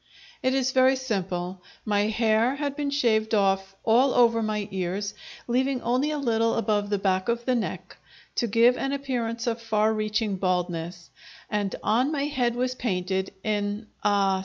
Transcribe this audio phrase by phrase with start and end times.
[0.41, 1.61] It is very simple.
[1.85, 5.13] My hair had been shaved off, all over my ears,
[5.47, 7.97] leaving only a little above the back of the neck,
[8.33, 11.11] to give an appearance of far reaching baldness,
[11.51, 14.39] and on my head was painted, in ah!